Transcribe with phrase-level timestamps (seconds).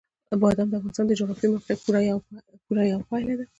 [0.41, 3.45] بادام د افغانستان د جغرافیایي موقیعت پوره یوه پایله ده.